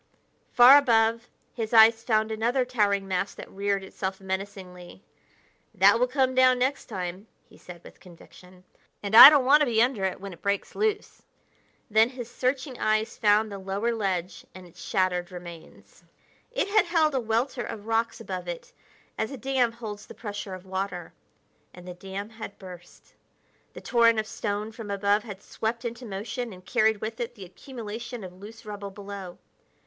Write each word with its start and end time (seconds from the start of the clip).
Far 0.51 0.79
above, 0.79 1.29
his 1.53 1.73
eyes 1.75 2.03
found 2.03 2.31
another 2.31 2.65
towering 2.65 3.07
mass 3.07 3.35
that 3.35 3.51
reared 3.51 3.83
itself 3.83 4.19
menacingly. 4.19 5.03
"That 5.75 5.99
will 5.99 6.07
come 6.07 6.33
down 6.33 6.57
next 6.57 6.85
time," 6.85 7.27
he 7.47 7.55
said 7.55 7.83
with 7.83 7.99
conviction, 7.99 8.63
"and 9.03 9.13
I 9.15 9.29
don't 9.29 9.45
want 9.45 9.59
to 9.59 9.67
be 9.67 9.79
under 9.79 10.03
it 10.05 10.19
when 10.19 10.33
it 10.33 10.41
breaks 10.41 10.73
loose." 10.73 11.21
Then 11.87 12.09
his 12.09 12.31
searching 12.31 12.79
eyes 12.79 13.15
found 13.15 13.51
the 13.51 13.59
lower 13.59 13.93
ledge 13.93 14.43
and 14.55 14.65
its 14.65 14.81
shattered 14.81 15.31
remains. 15.31 16.03
It 16.51 16.67
had 16.67 16.85
held 16.85 17.13
a 17.13 17.19
welter 17.19 17.61
of 17.63 17.85
rocks 17.85 18.19
above 18.19 18.47
it 18.47 18.73
as 19.19 19.29
a 19.29 19.37
dam 19.37 19.71
holds 19.71 20.07
the 20.07 20.15
pressure 20.15 20.55
of 20.55 20.65
water 20.65 21.13
and 21.75 21.87
the 21.87 21.93
dam 21.93 22.27
had 22.31 22.57
burst. 22.57 23.13
The 23.73 23.81
torrent 23.81 24.17
of 24.19 24.25
stone 24.25 24.71
from 24.71 24.89
above 24.89 25.21
had 25.25 25.43
swept 25.43 25.85
into 25.85 26.07
motion 26.07 26.51
and 26.53 26.65
carried 26.65 27.01
with 27.01 27.19
it 27.19 27.35
the 27.35 27.45
accumulation 27.45 28.23
of 28.23 28.33
loose 28.33 28.65
rubble 28.65 28.89
below. 28.89 29.37